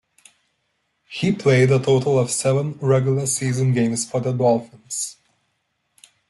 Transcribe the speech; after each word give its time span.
He 1.09 1.31
played 1.31 1.69
a 1.69 1.77
total 1.77 2.17
of 2.17 2.31
seven 2.31 2.75
regular 2.81 3.27
season 3.27 3.71
games 3.71 4.03
for 4.03 4.19
the 4.19 4.31
Dolphins. 4.31 5.17